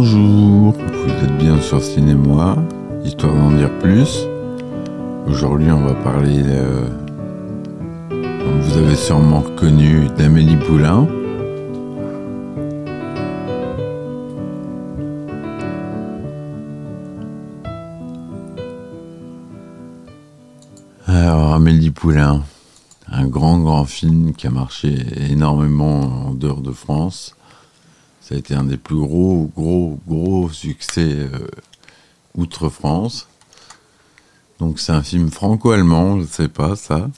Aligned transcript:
Bonjour, 0.00 0.74
vous 0.74 1.24
êtes 1.24 1.38
bien 1.38 1.60
sur 1.60 1.82
Cinéma, 1.82 2.54
histoire 3.04 3.34
d'en 3.34 3.50
dire 3.50 3.76
plus. 3.80 4.28
Aujourd'hui, 5.26 5.72
on 5.72 5.80
va 5.80 5.94
parler, 5.94 6.40
euh, 6.44 6.86
vous 8.08 8.78
avez 8.78 8.94
sûrement 8.94 9.40
reconnu, 9.40 10.06
d'Amélie 10.16 10.54
Poulain. 10.54 11.08
Alors, 21.08 21.54
Amélie 21.54 21.90
Poulain, 21.90 22.44
un 23.10 23.26
grand, 23.26 23.58
grand 23.58 23.84
film 23.84 24.32
qui 24.32 24.46
a 24.46 24.50
marché 24.50 24.94
énormément 25.28 26.28
en 26.28 26.34
dehors 26.34 26.60
de 26.60 26.70
France. 26.70 27.34
Ça 28.28 28.34
a 28.34 28.38
été 28.38 28.54
un 28.54 28.64
des 28.64 28.76
plus 28.76 28.98
gros, 28.98 29.50
gros, 29.56 29.98
gros 30.06 30.50
succès 30.50 31.14
euh, 31.14 31.48
outre-France. 32.34 33.26
Donc 34.58 34.78
c'est 34.78 34.92
un 34.92 35.02
film 35.02 35.30
franco-allemand, 35.30 36.16
je 36.16 36.24
ne 36.24 36.26
sais 36.26 36.48
pas 36.48 36.76
ça. 36.76 37.08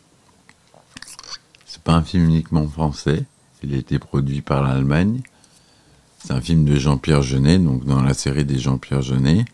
C'est 1.66 1.82
pas 1.82 1.94
un 1.94 2.04
film 2.04 2.26
uniquement 2.26 2.68
français. 2.68 3.24
Il 3.64 3.74
a 3.74 3.78
été 3.78 3.98
produit 3.98 4.40
par 4.40 4.62
l'Allemagne. 4.62 5.22
C'est 6.22 6.32
un 6.32 6.40
film 6.40 6.64
de 6.64 6.76
Jean-Pierre 6.76 7.22
Jeunet, 7.22 7.58
donc 7.58 7.84
dans 7.84 8.02
la 8.02 8.14
série 8.14 8.44
des 8.44 8.60
Jean-Pierre 8.60 9.02
Jeunet. 9.02 9.46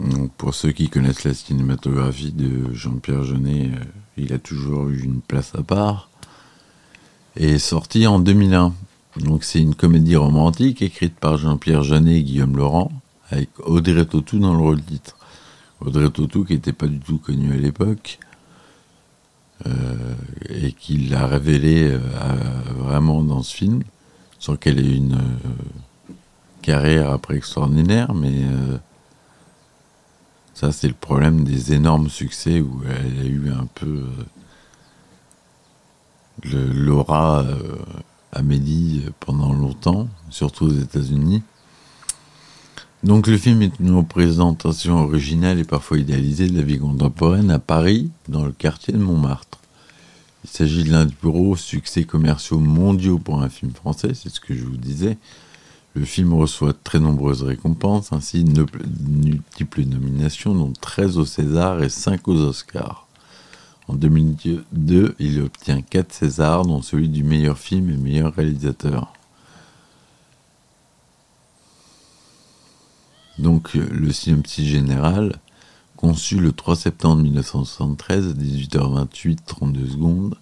Donc 0.00 0.34
pour 0.34 0.54
ceux 0.54 0.72
qui 0.72 0.90
connaissent 0.90 1.24
la 1.24 1.32
cinématographie 1.32 2.32
de 2.32 2.74
Jean-Pierre 2.74 3.24
Jeunet, 3.24 3.70
euh, 3.72 3.84
il 4.18 4.34
a 4.34 4.38
toujours 4.38 4.90
eu 4.90 5.00
une 5.00 5.22
place 5.22 5.54
à 5.54 5.62
part. 5.62 6.10
Et 7.36 7.58
sorti 7.58 8.06
en 8.06 8.18
2001. 8.18 8.74
Donc 9.22 9.44
c'est 9.44 9.60
une 9.60 9.74
comédie 9.74 10.16
romantique 10.16 10.82
écrite 10.82 11.14
par 11.14 11.36
Jean-Pierre 11.36 11.82
Jeunet 11.82 12.16
et 12.16 12.22
Guillaume 12.22 12.56
Laurent, 12.56 12.90
avec 13.30 13.50
Audrey 13.60 14.04
Tautou 14.04 14.38
dans 14.38 14.54
le 14.54 14.60
rôle 14.60 14.82
titre. 14.82 15.16
Audrey 15.80 16.10
Tautou 16.10 16.44
qui 16.44 16.54
n'était 16.54 16.72
pas 16.72 16.86
du 16.86 16.98
tout 16.98 17.18
connue 17.18 17.52
à 17.52 17.56
l'époque, 17.56 18.18
euh, 19.66 20.14
et 20.48 20.72
qui 20.72 20.96
l'a 20.96 21.26
révélé 21.26 21.90
euh, 21.90 21.98
vraiment 22.78 23.22
dans 23.22 23.42
ce 23.42 23.54
film, 23.54 23.82
sans 24.38 24.56
qu'elle 24.56 24.78
ait 24.78 24.96
une 24.96 25.14
euh, 25.14 26.12
carrière 26.62 27.10
après 27.10 27.36
extraordinaire, 27.36 28.14
mais 28.14 28.44
ça 30.54 30.72
c'est 30.72 30.88
le 30.88 30.94
problème 30.94 31.44
des 31.44 31.72
énormes 31.72 32.08
succès 32.08 32.60
où 32.60 32.82
elle 32.84 33.20
a 33.20 33.28
eu 33.28 33.50
un 33.50 33.66
peu 33.74 34.04
l'aura 36.42 37.44
Amélie 38.32 39.04
pendant 39.20 39.52
longtemps, 39.52 40.08
surtout 40.30 40.66
aux 40.66 40.72
États-Unis. 40.72 41.42
Donc 43.02 43.26
le 43.26 43.38
film 43.38 43.62
est 43.62 43.78
une 43.80 43.96
représentation 43.96 44.98
originale 44.98 45.58
et 45.58 45.64
parfois 45.64 45.98
idéalisée 45.98 46.48
de 46.48 46.56
la 46.56 46.62
vie 46.62 46.78
contemporaine 46.78 47.50
à 47.50 47.58
Paris, 47.58 48.10
dans 48.28 48.44
le 48.44 48.52
quartier 48.52 48.92
de 48.92 48.98
Montmartre. 48.98 49.58
Il 50.44 50.50
s'agit 50.50 50.84
de 50.84 50.90
l'un 50.90 51.06
des 51.06 51.14
plus 51.14 51.30
gros 51.30 51.56
succès 51.56 52.04
commerciaux 52.04 52.58
mondiaux 52.58 53.18
pour 53.18 53.42
un 53.42 53.48
film 53.48 53.72
français, 53.72 54.12
c'est 54.14 54.28
ce 54.28 54.40
que 54.40 54.54
je 54.54 54.64
vous 54.64 54.76
disais. 54.76 55.16
Le 55.94 56.04
film 56.04 56.34
reçoit 56.34 56.72
très 56.72 57.00
nombreuses 57.00 57.42
récompenses, 57.42 58.12
ainsi 58.12 58.44
de 58.44 58.64
multiples 59.08 59.84
nominations, 59.84 60.54
dont 60.54 60.72
13 60.80 61.18
au 61.18 61.24
César 61.24 61.82
et 61.82 61.88
5 61.88 62.28
aux 62.28 62.36
Oscars. 62.36 63.08
En 63.88 63.94
2002, 63.94 65.16
il 65.18 65.40
obtient 65.40 65.82
4 65.82 66.12
Césars, 66.12 66.64
dont 66.64 66.82
celui 66.82 67.08
du 67.08 67.24
meilleur 67.24 67.58
film 67.58 67.90
et 67.90 67.96
meilleur 67.96 68.34
réalisateur. 68.34 69.12
Donc, 73.38 73.74
le 73.74 74.12
synopsis 74.12 74.66
général, 74.66 75.36
conçu 75.96 76.38
le 76.38 76.52
3 76.52 76.76
septembre 76.76 77.22
1973 77.22 78.28
à 78.28 78.32
18h28, 78.32 79.38
32 79.46 79.86
secondes, 79.88 80.34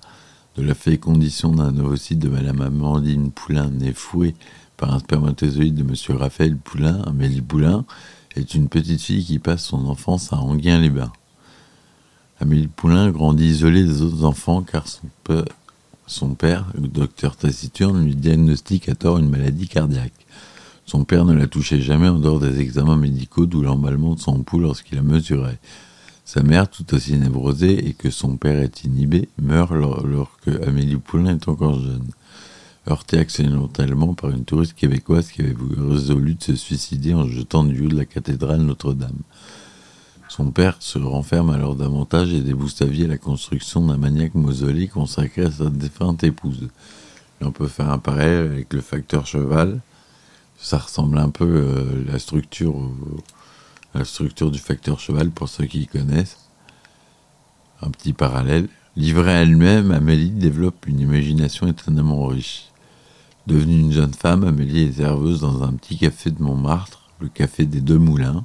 de 0.57 0.63
la 0.63 0.75
fécondition 0.75 1.53
d'un 1.53 1.77
ovocyte 1.79 2.19
de 2.19 2.29
Madame 2.29 2.61
Amandine 2.61 3.31
Poulain 3.31 3.71
né 3.71 3.93
fouet 3.93 4.35
par 4.77 4.93
un 4.93 4.99
spermatozoïde 4.99 5.75
de 5.75 5.85
Monsieur 5.85 6.15
Raphaël 6.15 6.57
Poulain, 6.57 7.03
Amélie 7.03 7.41
Poulain, 7.41 7.85
est 8.37 8.55
une 8.55 8.69
petite 8.69 9.01
fille 9.01 9.25
qui 9.25 9.39
passe 9.39 9.65
son 9.65 9.87
enfance 9.87 10.33
à 10.33 10.37
Anguin-les-Bains. 10.37 11.13
Amélie 12.41 12.69
Poulain 12.69 13.11
grandit 13.11 13.47
isolée 13.47 13.85
des 13.85 14.03
autres 14.03 14.25
enfants 14.25 14.63
car 14.63 14.87
son 16.07 16.35
père, 16.35 16.67
le 16.81 16.87
docteur 16.87 17.37
taciturne, 17.37 18.05
lui 18.05 18.15
diagnostique 18.15 18.89
à 18.89 18.95
tort 18.95 19.19
une 19.19 19.29
maladie 19.29 19.69
cardiaque. 19.69 20.13
Son 20.87 21.05
père 21.05 21.25
ne 21.25 21.35
la 21.35 21.49
touchait 21.49 21.81
jamais 21.81 22.09
en 22.09 22.19
dehors 22.19 22.39
des 22.39 22.61
examens 22.61 22.97
médicaux, 22.97 23.47
d'où 23.47 23.61
l'emballement 23.61 24.15
de 24.15 24.21
son 24.21 24.43
pouls 24.43 24.61
lorsqu'il 24.61 24.97
la 24.97 25.03
mesurait. 25.03 25.59
Sa 26.25 26.43
mère, 26.43 26.71
tout 26.71 26.95
aussi 26.95 27.17
névrosée 27.17 27.89
et 27.89 27.93
que 27.93 28.11
son 28.11 28.37
père 28.37 28.63
est 28.63 28.85
inhibé, 28.85 29.29
meurt 29.43 29.73
lorsque 29.73 30.49
Amélie 30.67 30.97
Poulain 30.97 31.35
est 31.35 31.49
encore 31.49 31.81
jeune. 31.81 32.07
Heurtée 32.89 33.19
accidentellement 33.19 34.15
par 34.15 34.31
une 34.31 34.45
touriste 34.45 34.75
québécoise 34.75 35.31
qui 35.31 35.43
avait 35.43 35.57
résolu 35.77 36.37
de 36.37 36.43
se 36.43 36.55
suicider 36.55 37.15
en 37.15 37.27
jetant 37.27 37.65
du 37.65 37.85
haut 37.85 37.89
de 37.89 37.97
la 37.97 38.07
cathédrale 38.07 38.63
Notre-Dame. 38.63 39.19
Son 40.39 40.53
père 40.53 40.77
se 40.79 41.01
renferme 41.01 41.51
alors 41.51 41.75
davantage 41.75 42.33
et 42.33 42.41
vie 42.41 43.05
à 43.05 43.09
la 43.09 43.19
construction 43.19 43.85
d'un 43.85 43.97
maniaque 43.97 44.37
mausolée 44.37 44.87
consacré 44.87 45.43
à 45.43 45.51
sa 45.51 45.69
défunte 45.69 46.23
épouse. 46.23 46.69
on 47.41 47.51
peut 47.51 47.67
faire 47.67 47.91
un 47.91 47.99
parallèle 47.99 48.53
avec 48.53 48.73
le 48.73 48.81
facteur 48.81 49.27
cheval. 49.27 49.81
Ça 50.57 50.79
ressemble 50.79 51.19
un 51.19 51.31
peu 51.31 51.45
euh, 51.45 52.05
la 52.07 52.21
structure, 52.21 52.73
la 53.95 54.05
structure 54.05 54.53
du 54.53 54.61
facteur 54.61 55.01
cheval 55.01 55.31
pour 55.31 55.49
ceux 55.49 55.65
qui 55.65 55.89
connaissent. 55.89 56.39
Un 57.83 57.91
petit 57.91 58.13
parallèle. 58.13 58.69
Livrée 58.95 59.33
à 59.33 59.43
elle-même, 59.43 59.91
Amélie 59.91 60.31
développe 60.31 60.87
une 60.87 61.01
imagination 61.01 61.67
étonnamment 61.67 62.27
riche. 62.27 62.69
Devenue 63.49 63.81
une 63.81 63.93
jeune 63.93 64.15
femme, 64.15 64.45
Amélie 64.45 64.83
est 64.83 64.99
serveuse 64.99 65.41
dans 65.41 65.65
un 65.65 65.73
petit 65.73 65.99
café 65.99 66.31
de 66.31 66.41
Montmartre, 66.41 67.11
le 67.19 67.27
café 67.27 67.67
des 67.67 67.81
Deux 67.81 67.99
Moulins, 67.99 68.45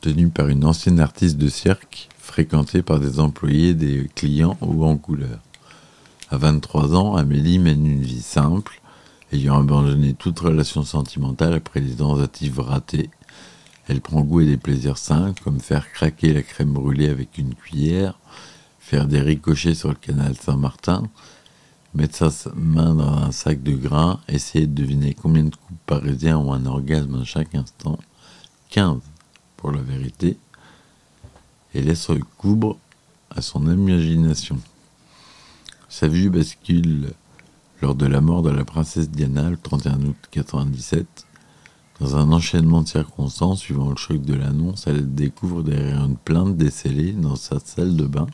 tenu 0.00 0.28
par 0.28 0.48
une 0.48 0.64
ancienne 0.64 1.00
artiste 1.00 1.36
de 1.38 1.48
cirque, 1.48 2.08
fréquentée 2.18 2.82
par 2.82 3.00
des 3.00 3.20
employés, 3.20 3.74
des 3.74 4.08
clients 4.14 4.58
ou 4.60 4.84
en 4.84 4.96
couleur. 4.96 5.38
À 6.30 6.38
23 6.38 6.94
ans, 6.94 7.16
Amélie 7.16 7.58
mène 7.58 7.86
une 7.86 8.02
vie 8.02 8.20
simple, 8.20 8.80
ayant 9.32 9.60
abandonné 9.60 10.14
toute 10.14 10.38
relation 10.40 10.82
sentimentale 10.82 11.54
après 11.54 11.80
les 11.80 11.96
tentatives 11.96 12.60
ratées. 12.60 13.10
Elle 13.88 14.00
prend 14.00 14.22
goût 14.22 14.40
à 14.40 14.44
des 14.44 14.56
plaisirs 14.56 14.98
simples, 14.98 15.40
comme 15.42 15.60
faire 15.60 15.90
craquer 15.92 16.32
la 16.32 16.42
crème 16.42 16.72
brûlée 16.72 17.08
avec 17.08 17.38
une 17.38 17.54
cuillère, 17.54 18.18
faire 18.80 19.06
des 19.06 19.20
ricochets 19.20 19.74
sur 19.74 19.88
le 19.88 19.94
canal 19.94 20.34
Saint-Martin, 20.36 21.04
mettre 21.94 22.30
sa 22.30 22.50
main 22.54 22.94
dans 22.94 23.08
un 23.08 23.32
sac 23.32 23.62
de 23.62 23.72
grains, 23.72 24.20
essayer 24.28 24.66
de 24.66 24.74
deviner 24.74 25.14
combien 25.14 25.44
de 25.44 25.54
coupes 25.54 25.78
parisiens 25.86 26.38
ont 26.38 26.52
un 26.52 26.66
orgasme 26.66 27.20
à 27.22 27.24
chaque 27.24 27.54
instant. 27.54 27.98
15 28.70 28.98
pour 29.56 29.72
la 29.72 29.80
vérité, 29.80 30.38
et 31.74 31.82
laisse 31.82 32.08
recouvre 32.08 32.78
à 33.30 33.42
son 33.42 33.70
imagination. 33.70 34.58
Sa 35.88 36.08
vue 36.08 36.30
bascule 36.30 37.12
lors 37.82 37.94
de 37.94 38.06
la 38.06 38.20
mort 38.20 38.42
de 38.42 38.50
la 38.50 38.64
princesse 38.64 39.10
Diana 39.10 39.50
le 39.50 39.56
31 39.56 40.02
août 40.02 40.16
97. 40.30 41.06
Dans 42.00 42.16
un 42.16 42.32
enchaînement 42.32 42.82
de 42.82 42.88
circonstances 42.88 43.60
suivant 43.60 43.90
le 43.90 43.96
choc 43.96 44.22
de 44.22 44.34
l'annonce, 44.34 44.86
elle 44.86 45.14
découvre 45.14 45.62
derrière 45.62 46.04
une 46.04 46.16
plainte 46.16 46.56
décellée 46.56 47.12
dans 47.12 47.36
sa 47.36 47.58
salle 47.58 47.96
de 47.96 48.06
bain 48.06 48.26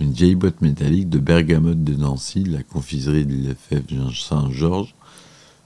une 0.00 0.12
vieille 0.12 0.34
boîte 0.34 0.62
métallique 0.62 1.10
de 1.10 1.18
bergamote 1.18 1.84
de 1.84 1.94
Nancy, 1.94 2.44
la 2.44 2.62
confiserie 2.62 3.26
de 3.26 3.34
l'FF 3.34 3.84
Saint-Georges, 4.14 4.94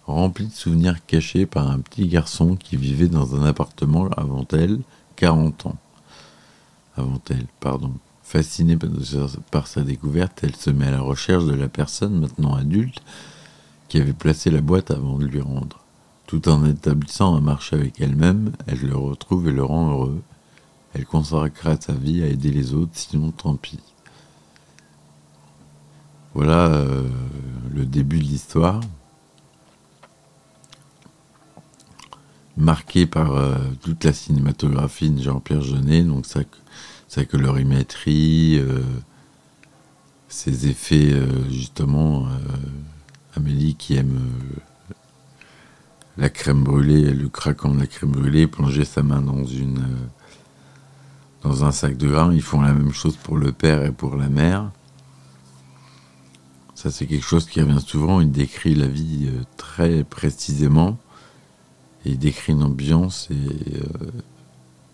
remplie 0.06 0.47
de 0.47 0.53
souvenirs 0.53 1.05
cachés 1.06 1.47
par 1.47 1.71
un 1.71 1.79
petit 1.81 2.06
garçon 2.06 2.56
qui 2.56 2.77
vivait 2.77 3.09
dans 3.09 3.35
un 3.37 3.45
appartement 3.45 4.09
avant 4.17 4.47
elle, 4.53 4.81
40 5.17 5.67
ans. 5.67 5.77
Avant 6.97 7.21
elle, 7.31 7.47
pardon. 7.61 7.93
Fascinée 8.23 8.79
par 9.51 9.67
sa 9.67 9.83
découverte, 9.83 10.41
elle 10.43 10.56
se 10.56 10.71
met 10.71 10.87
à 10.87 10.93
la 10.93 11.01
recherche 11.01 11.45
de 11.45 11.55
la 11.55 11.69
personne, 11.69 12.19
maintenant 12.19 12.55
adulte, 12.55 13.03
qui 13.89 14.01
avait 14.01 14.12
placé 14.12 14.51
la 14.51 14.61
boîte 14.61 14.91
avant 14.91 15.19
de 15.19 15.27
lui 15.27 15.41
rendre. 15.41 15.81
Tout 16.27 16.49
en 16.49 16.65
établissant 16.65 17.37
un 17.37 17.41
marché 17.41 17.77
avec 17.77 18.01
elle-même, 18.01 18.53
elle 18.67 18.81
le 18.81 18.97
retrouve 18.97 19.49
et 19.49 19.53
le 19.53 19.62
rend 19.62 19.91
heureux. 19.91 20.23
Elle 20.95 21.05
consacrera 21.05 21.77
sa 21.79 21.93
vie 21.93 22.23
à 22.23 22.27
aider 22.27 22.51
les 22.51 22.73
autres, 22.73 22.93
sinon 22.95 23.31
tant 23.31 23.56
pis. 23.56 23.81
Voilà 26.33 26.67
euh, 26.67 27.09
le 27.73 27.85
début 27.85 28.19
de 28.19 28.25
l'histoire. 28.25 28.81
Marqué 32.56 33.06
par 33.06 33.35
euh, 33.35 33.56
toute 33.83 34.05
la 34.05 34.12
cinématographie 34.12 35.11
de 35.11 35.21
Jean-Pierre 35.21 35.62
Jeunet, 35.62 36.03
donc 36.03 36.27
sa, 36.27 37.25
colorimétrie, 37.25 38.59
euh, 38.59 38.81
ses 40.29 40.69
effets, 40.69 41.12
euh, 41.12 41.27
justement, 41.51 42.27
Amélie 43.37 43.75
qui 43.75 43.97
aime 43.97 44.21
la 46.17 46.29
crème 46.29 46.62
brûlée, 46.62 47.12
le 47.12 47.29
craquant 47.29 47.75
de 47.75 47.81
la 47.81 47.87
crème 47.87 48.12
brûlée, 48.12 48.47
plonger 48.47 48.85
sa 48.85 49.03
main 49.03 49.21
dans 49.21 49.45
une 49.45 49.85
dans 51.43 51.65
un 51.65 51.73
sac 51.73 51.97
de 51.97 52.09
grains. 52.09 52.33
Ils 52.33 52.43
font 52.43 52.61
la 52.61 52.73
même 52.73 52.93
chose 52.93 53.17
pour 53.17 53.37
le 53.37 53.53
père 53.53 53.85
et 53.85 53.91
pour 53.91 54.17
la 54.17 54.29
mère. 54.29 54.71
Ça, 56.75 56.91
c'est 56.91 57.06
quelque 57.06 57.25
chose 57.25 57.47
qui 57.47 57.61
revient 57.61 57.81
souvent. 57.85 58.21
Il 58.21 58.31
décrit 58.31 58.75
la 58.75 58.87
vie 58.87 59.29
très 59.56 60.05
précisément. 60.05 60.97
Il 62.05 62.19
décrit 62.19 62.53
une 62.53 62.62
ambiance 62.62 63.29
euh, 63.31 64.11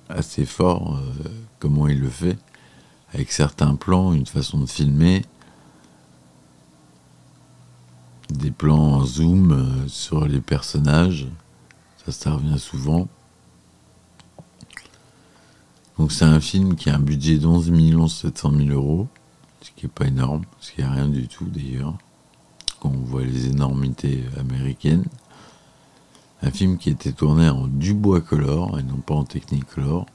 assez 0.09 0.47
fort 0.47 1.01
comment 1.59 1.89
il 1.89 2.01
le 2.01 2.09
fait. 2.09 2.39
Avec 3.13 3.33
certains 3.33 3.75
plans, 3.75 4.13
une 4.13 4.27
façon 4.27 4.59
de 4.59 4.67
filmer 4.67 5.23
des 8.33 8.51
plans 8.51 8.95
en 8.95 9.05
zoom 9.05 9.53
euh, 9.53 9.89
sur 9.89 10.27
les 10.27 10.41
personnages. 10.41 11.29
Ça, 12.09 12.33
revient 12.35 12.59
souvent. 12.59 13.07
Donc 15.99 16.11
c'est 16.11 16.25
un 16.25 16.41
film 16.41 16.75
qui 16.75 16.91
a 16.91 16.97
un 16.97 16.99
budget 16.99 17.39
d'11 17.39 18.09
700 18.09 18.53
000 18.53 18.69
euros, 18.71 19.07
ce 19.61 19.71
qui 19.77 19.87
n'est 19.87 19.93
pas 19.93 20.07
énorme, 20.07 20.43
ce 20.61 20.73
qui 20.73 20.81
n'est 20.81 20.89
rien 20.89 21.07
du 21.07 21.29
tout 21.29 21.45
d'ailleurs, 21.45 21.97
quand 22.81 22.89
on 22.89 23.05
voit 23.05 23.23
les 23.23 23.47
énormités 23.47 24.25
américaines. 24.39 25.05
Un 26.43 26.51
film 26.51 26.79
qui 26.79 26.89
été 26.89 27.13
tourné 27.13 27.51
en 27.51 27.67
Dubois 27.67 28.23
Color 28.23 28.79
et 28.79 28.83
non 28.83 28.97
pas 28.97 29.15
en 29.15 29.25
Technicolor. 29.25 30.07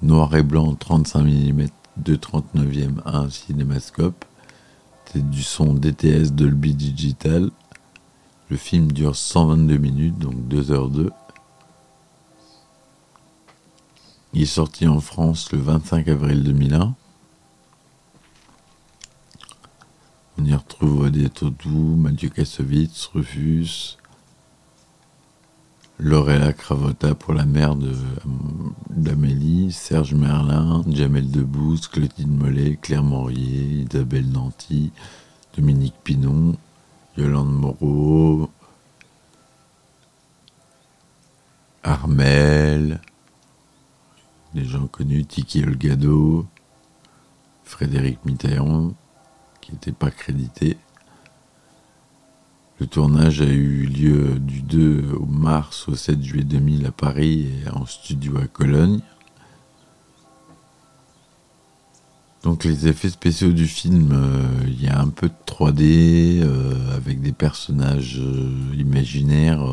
Noir 0.00 0.34
et 0.34 0.42
blanc 0.42 0.74
35 0.74 1.22
mm 1.22 1.66
de 1.98 2.16
39e 2.16 3.02
1 3.04 3.28
cinémascope 3.28 4.24
du 5.14 5.42
son 5.42 5.74
DTS 5.74 6.32
Dolby 6.32 6.74
Digital. 6.74 7.50
Le 8.48 8.56
film 8.56 8.90
dure 8.90 9.14
122 9.14 9.76
minutes, 9.76 10.18
donc 10.18 10.34
2h02. 10.48 11.10
Il 14.32 14.42
est 14.42 14.46
sorti 14.46 14.86
en 14.86 15.00
France 15.00 15.52
le 15.52 15.58
25 15.58 16.08
avril 16.08 16.42
2001. 16.42 16.94
On 20.38 20.44
y 20.46 20.54
retrouve 20.54 21.10
des 21.10 21.28
Todou, 21.28 21.96
Mathieu 21.96 22.30
Kassovitz, 22.30 23.10
Rufus, 23.12 23.98
Lorella 26.04 26.52
Cravota 26.52 27.14
pour 27.14 27.32
la 27.32 27.44
mère 27.44 27.76
d'Amélie, 28.90 29.70
Serge 29.70 30.14
Merlin, 30.14 30.82
Jamel 30.88 31.30
Debbouze, 31.30 31.86
Clotilde 31.86 32.28
Mollet, 32.28 32.76
Claire 32.82 33.04
Morier, 33.04 33.86
Isabelle 33.88 34.28
Nanty, 34.28 34.90
Dominique 35.56 35.94
Pinon, 36.02 36.56
Yolande 37.16 37.52
Moreau, 37.52 38.50
Armel, 41.84 43.00
des 44.54 44.64
gens 44.64 44.88
connus, 44.88 45.24
Tiki 45.24 45.62
Olgado, 45.62 46.48
Frédéric 47.62 48.24
Mitterrand, 48.24 48.92
qui 49.60 49.70
n'était 49.70 49.92
pas 49.92 50.10
crédité. 50.10 50.76
Le 52.80 52.86
tournage 52.86 53.40
a 53.40 53.46
eu 53.46 53.86
lieu 53.86 54.38
du 54.38 54.62
2 54.62 55.12
au 55.20 55.26
mars 55.26 55.88
au 55.88 55.94
7 55.94 56.22
juillet 56.22 56.44
2000 56.44 56.86
à 56.86 56.90
Paris 56.90 57.48
et 57.64 57.70
en 57.70 57.86
studio 57.86 58.38
à 58.38 58.46
Cologne. 58.46 59.00
Donc 62.42 62.64
les 62.64 62.88
effets 62.88 63.10
spéciaux 63.10 63.52
du 63.52 63.68
film, 63.68 64.10
euh, 64.12 64.64
il 64.66 64.82
y 64.82 64.88
a 64.88 64.98
un 64.98 65.08
peu 65.08 65.28
de 65.28 65.34
3D 65.46 66.42
euh, 66.42 66.96
avec 66.96 67.20
des 67.20 67.30
personnages 67.30 68.18
euh, 68.18 68.74
imaginaires 68.76 69.64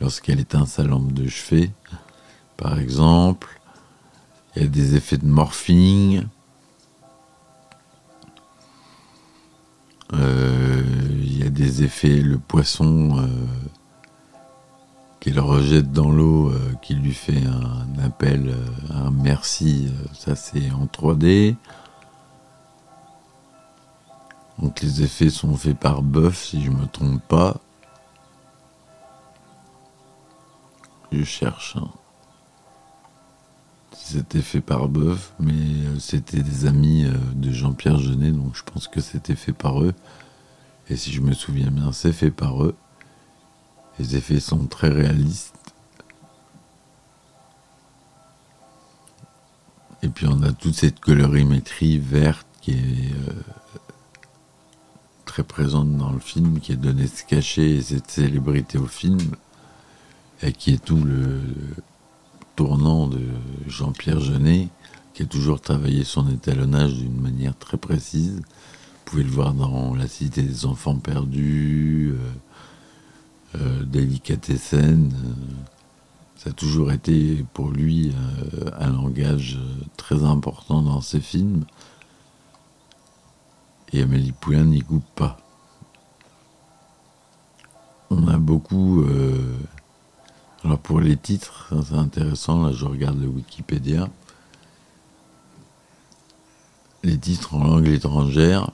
lorsqu'elle 0.00 0.38
éteint 0.38 0.66
sa 0.66 0.82
lampe 0.82 1.12
de 1.12 1.28
chevet, 1.28 1.70
par 2.58 2.78
exemple. 2.78 3.58
Il 4.54 4.62
y 4.62 4.64
a 4.66 4.68
des 4.68 4.96
effets 4.96 5.16
de 5.16 5.26
morphing. 5.26 6.24
Effets, 11.62 12.20
le 12.20 12.38
poisson 12.38 13.18
euh, 13.18 13.26
qu'elle 15.20 15.40
rejette 15.40 15.92
dans 15.92 16.10
l'eau, 16.10 16.50
euh, 16.50 16.74
qui 16.82 16.94
lui 16.94 17.12
fait 17.12 17.44
un 17.46 18.04
appel, 18.04 18.48
euh, 18.48 18.94
un 18.94 19.10
merci, 19.10 19.92
ça 20.12 20.36
c'est 20.36 20.70
en 20.70 20.86
3D. 20.86 21.56
Donc 24.58 24.80
les 24.80 25.02
effets 25.02 25.30
sont 25.30 25.56
faits 25.56 25.78
par 25.78 26.02
Buff, 26.02 26.36
si 26.36 26.62
je 26.62 26.70
me 26.70 26.86
trompe 26.86 27.22
pas. 27.22 27.56
Je 31.12 31.24
cherche. 31.24 31.76
Hein. 31.76 31.88
C'était 33.92 34.42
fait 34.42 34.60
par 34.60 34.88
Buff, 34.88 35.32
mais 35.38 35.98
c'était 35.98 36.42
des 36.42 36.66
amis 36.66 37.06
de 37.34 37.50
Jean-Pierre 37.50 37.98
Jeunet, 37.98 38.30
donc 38.32 38.54
je 38.54 38.62
pense 38.62 38.88
que 38.88 39.00
c'était 39.00 39.36
fait 39.36 39.52
par 39.52 39.82
eux. 39.82 39.94
Et 40.90 40.96
si 40.96 41.12
je 41.12 41.20
me 41.20 41.34
souviens 41.34 41.70
bien, 41.70 41.92
c'est 41.92 42.12
fait 42.12 42.30
par 42.30 42.64
eux. 42.64 42.74
Les 43.98 44.16
effets 44.16 44.40
sont 44.40 44.66
très 44.66 44.88
réalistes. 44.88 45.54
Et 50.02 50.08
puis 50.08 50.26
on 50.28 50.42
a 50.42 50.52
toute 50.52 50.74
cette 50.74 51.00
colorimétrie 51.00 51.98
verte 51.98 52.46
qui 52.60 52.70
est 52.70 53.12
euh, 53.28 53.32
très 55.24 55.42
présente 55.42 55.96
dans 55.96 56.12
le 56.12 56.20
film, 56.20 56.60
qui 56.60 56.72
a 56.72 56.76
donné 56.76 57.06
ce 57.06 57.24
cachet 57.24 57.70
et 57.70 57.82
cette 57.82 58.10
célébrité 58.10 58.78
au 58.78 58.86
film, 58.86 59.18
et 60.42 60.52
qui 60.52 60.72
est 60.74 60.84
tout 60.84 61.02
le 61.02 61.40
tournant 62.56 63.08
de 63.08 63.20
Jean-Pierre 63.66 64.20
Jeunet, 64.20 64.68
qui 65.14 65.24
a 65.24 65.26
toujours 65.26 65.60
travaillé 65.60 66.04
son 66.04 66.28
étalonnage 66.28 66.94
d'une 66.94 67.20
manière 67.20 67.56
très 67.58 67.76
précise. 67.76 68.40
Vous 69.08 69.12
pouvez 69.12 69.24
le 69.24 69.30
voir 69.34 69.54
dans 69.54 69.94
La 69.94 70.06
Cité 70.06 70.42
des 70.42 70.66
Enfants 70.66 70.96
Perdus, 70.96 72.14
euh, 73.56 73.58
euh. 73.58 73.84
Euh, 74.74 75.08
ça 76.36 76.50
a 76.50 76.52
toujours 76.52 76.92
été 76.92 77.42
pour 77.54 77.70
lui 77.70 78.12
un 78.78 78.92
langage 78.92 79.58
très 79.96 80.24
important 80.24 80.82
dans 80.82 81.00
ses 81.00 81.20
films. 81.20 81.64
Et 83.94 84.02
Amélie 84.02 84.32
Poulain 84.32 84.64
n'y 84.64 84.82
coupe 84.82 85.08
pas. 85.14 85.38
On 88.10 88.28
a 88.28 88.36
beaucoup. 88.36 89.06
alors 90.64 90.80
pour 90.80 91.00
les 91.00 91.16
titres, 91.16 91.72
c'est 91.82 91.94
intéressant, 91.94 92.62
là 92.62 92.72
je 92.72 92.84
regarde 92.84 93.18
le 93.18 93.28
Wikipédia. 93.28 94.10
Les 97.04 97.16
titres 97.16 97.54
en 97.54 97.64
langue 97.64 97.88
étrangère, 97.88 98.70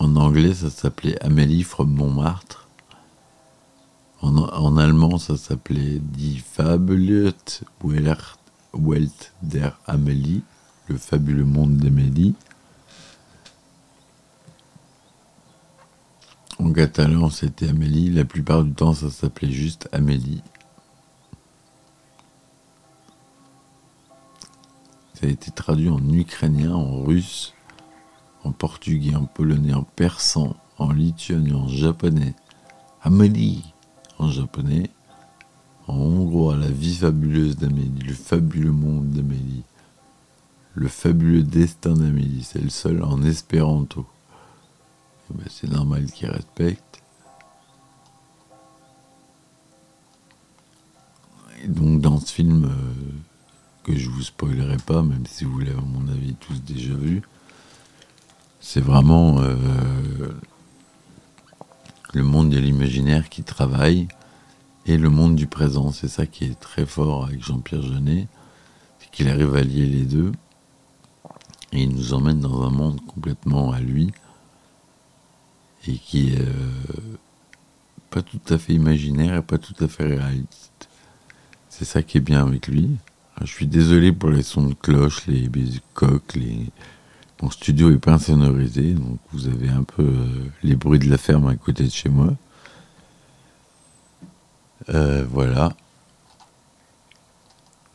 en 0.00 0.16
anglais, 0.16 0.54
ça 0.54 0.70
s'appelait 0.70 1.22
Amélie 1.22 1.62
from 1.62 1.92
Montmartre. 1.92 2.68
En, 4.22 4.76
allemand, 4.76 5.18
ça 5.18 5.36
s'appelait 5.36 5.98
Die 5.98 6.38
Fabuleux 6.38 7.32
Welt 8.74 9.32
der 9.42 9.78
Amélie, 9.86 10.42
le 10.88 10.96
fabuleux 10.96 11.44
monde 11.44 11.76
d'Amélie. 11.76 12.34
En 16.58 16.72
catalan, 16.72 17.30
c'était 17.30 17.68
Amélie. 17.68 18.10
La 18.10 18.24
plupart 18.24 18.64
du 18.64 18.72
temps, 18.72 18.94
ça 18.94 19.10
s'appelait 19.10 19.52
juste 19.52 19.88
Amélie. 19.92 20.42
Ça 25.14 25.26
a 25.26 25.30
été 25.30 25.50
traduit 25.50 25.90
en 25.90 26.06
ukrainien, 26.10 26.72
en 26.74 27.02
russe, 27.02 27.54
en 28.44 28.52
portugais, 28.52 29.14
en 29.14 29.24
polonais, 29.24 29.74
en 29.74 29.82
persan, 29.82 30.56
en 30.78 30.92
lituanien, 30.92 31.56
en 31.56 31.68
japonais, 31.68 32.34
Amélie 33.02 33.72
en 34.18 34.30
japonais, 34.30 34.90
en 35.86 35.94
hongrois, 35.94 36.56
la 36.56 36.68
vie 36.68 36.94
fabuleuse 36.96 37.56
d'Amélie, 37.56 38.02
le 38.06 38.12
fabuleux 38.12 38.70
monde 38.72 39.08
d'Amélie, 39.10 39.64
le 40.74 40.88
fabuleux 40.88 41.42
destin 41.42 41.94
d'Amélie, 41.94 42.44
c'est 42.44 42.60
le 42.60 42.68
seul 42.68 43.02
en 43.02 43.22
espéranto. 43.22 44.06
Eh 45.30 45.34
ben, 45.34 45.46
c'est 45.48 45.70
normal 45.70 46.10
qu'il 46.12 46.28
respecte. 46.28 47.02
Et 51.62 51.68
donc 51.68 52.00
dans 52.00 52.20
ce 52.20 52.32
film, 52.32 52.66
euh, 52.66 53.12
que 53.82 53.96
je 53.96 54.10
vous 54.10 54.22
spoilerai 54.22 54.76
pas, 54.78 55.02
même 55.02 55.26
si 55.26 55.44
vous 55.44 55.58
l'avez 55.58 55.78
à 55.78 55.80
mon 55.80 56.06
avis 56.08 56.34
tous 56.34 56.62
déjà 56.62 56.94
vu, 56.94 57.22
c'est 58.60 58.80
vraiment 58.80 59.40
euh, 59.40 59.56
le 62.12 62.22
monde 62.22 62.50
de 62.50 62.58
l'imaginaire 62.58 63.28
qui 63.28 63.42
travaille 63.42 64.08
et 64.86 64.96
le 64.96 65.10
monde 65.10 65.36
du 65.36 65.46
présent. 65.46 65.92
C'est 65.92 66.08
ça 66.08 66.26
qui 66.26 66.44
est 66.44 66.60
très 66.60 66.86
fort 66.86 67.24
avec 67.24 67.42
Jean-Pierre 67.42 67.82
Jeunet, 67.82 68.28
c'est 68.98 69.10
qu'il 69.10 69.28
arrive 69.28 69.54
à 69.54 69.62
les 69.62 70.04
deux 70.04 70.32
et 71.72 71.82
il 71.82 71.90
nous 71.90 72.14
emmène 72.14 72.40
dans 72.40 72.62
un 72.62 72.70
monde 72.70 73.00
complètement 73.06 73.72
à 73.72 73.80
lui 73.80 74.12
et 75.86 75.94
qui 75.94 76.34
est 76.34 76.40
euh, 76.40 77.16
pas 78.10 78.22
tout 78.22 78.40
à 78.48 78.58
fait 78.58 78.74
imaginaire 78.74 79.36
et 79.36 79.42
pas 79.42 79.58
tout 79.58 79.74
à 79.82 79.88
fait 79.88 80.04
réaliste. 80.04 80.88
C'est 81.68 81.84
ça 81.84 82.02
qui 82.02 82.18
est 82.18 82.20
bien 82.20 82.46
avec 82.46 82.66
lui. 82.66 82.90
Je 83.40 83.46
suis 83.46 83.66
désolé 83.66 84.12
pour 84.12 84.30
les 84.30 84.42
sons 84.42 84.66
de 84.66 84.74
cloche, 84.74 85.26
les 85.26 85.48
coques, 85.94 86.34
les... 86.34 86.66
Mon 87.42 87.50
studio 87.50 87.90
est 87.90 87.98
pas 87.98 88.12
insonorisé, 88.12 88.92
donc 88.92 89.18
vous 89.32 89.46
avez 89.46 89.70
un 89.70 89.82
peu 89.82 90.02
euh, 90.02 90.26
les 90.62 90.76
bruits 90.76 90.98
de 90.98 91.08
la 91.08 91.16
ferme 91.16 91.46
à 91.46 91.56
côté 91.56 91.84
de 91.84 91.90
chez 91.90 92.10
moi. 92.10 92.34
Euh, 94.90 95.24
voilà. 95.30 95.72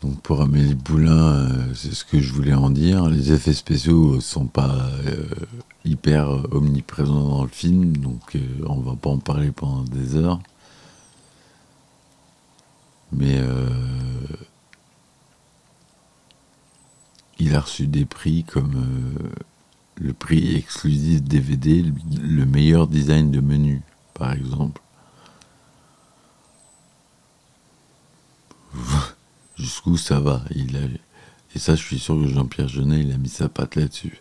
Donc 0.01 0.19
pour 0.21 0.41
Amélie 0.41 0.73
Poulain, 0.73 1.11
euh, 1.11 1.73
c'est 1.75 1.93
ce 1.93 2.03
que 2.03 2.19
je 2.19 2.33
voulais 2.33 2.55
en 2.55 2.71
dire. 2.71 3.07
Les 3.07 3.33
effets 3.33 3.53
spéciaux 3.53 4.19
sont 4.19 4.47
pas 4.47 4.89
hyper 5.83 6.27
omniprésents 6.51 7.29
dans 7.29 7.43
le 7.43 7.49
film, 7.49 7.97
donc 7.97 8.37
on 8.65 8.79
va 8.79 8.95
pas 8.95 9.11
en 9.11 9.19
parler 9.19 9.51
pendant 9.51 9.83
des 9.83 10.15
heures. 10.15 10.39
Mais 13.11 13.39
il 17.39 17.55
a 17.55 17.61
reçu 17.61 17.87
des 17.87 18.05
prix 18.05 18.43
comme 18.43 18.75
euh, 18.75 19.29
le 19.95 20.13
prix 20.13 20.55
exclusif 20.55 21.21
DVD, 21.21 21.83
le 22.21 22.45
meilleur 22.45 22.87
design 22.87 23.31
de 23.31 23.41
menu, 23.41 23.81
par 24.13 24.33
exemple. 24.33 24.81
Jusqu'où 29.57 29.97
ça 29.97 30.19
va? 30.19 30.43
Et 31.55 31.59
ça, 31.59 31.75
je 31.75 31.83
suis 31.83 31.99
sûr 31.99 32.15
que 32.15 32.27
Jean-Pierre 32.27 32.67
Jeunet, 32.67 33.01
il 33.01 33.11
a 33.11 33.17
mis 33.17 33.29
sa 33.29 33.47
patte 33.49 33.75
là-dessus. 33.75 34.19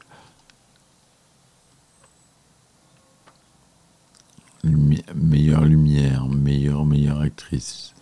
meilleure 5.15 5.65
lumière, 5.65 6.27
meilleure, 6.27 6.87
meilleure 6.87 7.21
actrice. 7.21 7.95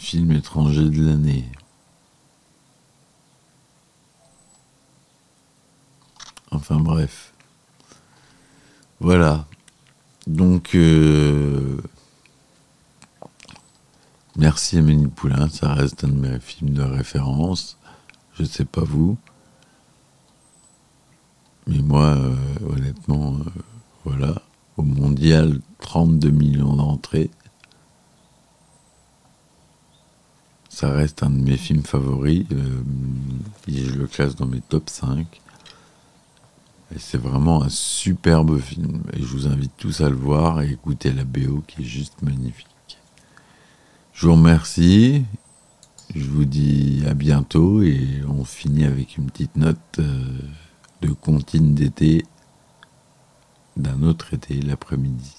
Film 0.00 0.32
étranger 0.32 0.88
de 0.88 1.04
l'année. 1.04 1.44
Enfin 6.50 6.76
bref. 6.76 7.32
Voilà. 8.98 9.46
Donc, 10.26 10.74
euh, 10.74 11.80
merci 14.36 14.78
Amélie 14.78 15.06
Poulain, 15.06 15.48
ça 15.48 15.74
reste 15.74 16.04
un 16.04 16.08
de 16.08 16.14
mes 16.14 16.40
films 16.40 16.70
de 16.70 16.82
référence. 16.82 17.78
Je 18.34 18.44
sais 18.44 18.64
pas 18.64 18.82
vous. 18.82 19.18
Mais 21.66 21.78
moi, 21.78 22.16
euh, 22.16 22.36
honnêtement, 22.68 23.34
euh, 23.34 23.60
voilà. 24.04 24.42
Au 24.76 24.82
mondial, 24.82 25.60
32 25.80 26.30
millions 26.30 26.74
d'entrées. 26.74 27.30
Ça 30.80 30.90
reste 30.90 31.22
un 31.22 31.28
de 31.28 31.42
mes 31.42 31.58
films 31.58 31.82
favoris. 31.82 32.46
Euh, 32.52 32.82
je 33.68 33.92
le 33.96 34.06
classe 34.06 34.34
dans 34.34 34.46
mes 34.46 34.62
top 34.62 34.88
5. 34.88 35.26
Et 36.94 36.98
c'est 36.98 37.18
vraiment 37.18 37.62
un 37.62 37.68
superbe 37.68 38.58
film. 38.58 39.02
Et 39.12 39.18
je 39.20 39.26
vous 39.26 39.46
invite 39.46 39.72
tous 39.76 40.00
à 40.00 40.08
le 40.08 40.16
voir 40.16 40.62
et 40.62 40.70
écouter 40.70 41.12
la 41.12 41.24
BO 41.24 41.62
qui 41.66 41.82
est 41.82 41.84
juste 41.84 42.22
magnifique. 42.22 42.96
Je 44.14 44.26
vous 44.26 44.32
remercie. 44.32 45.22
Je 46.14 46.24
vous 46.24 46.46
dis 46.46 47.02
à 47.06 47.12
bientôt 47.12 47.82
et 47.82 48.22
on 48.26 48.46
finit 48.46 48.86
avec 48.86 49.18
une 49.18 49.26
petite 49.26 49.56
note 49.56 49.76
euh, 49.98 50.24
de 51.02 51.08
comptine 51.08 51.74
d'été 51.74 52.24
d'un 53.76 54.02
autre 54.02 54.32
été 54.32 54.58
l'après-midi. 54.62 55.36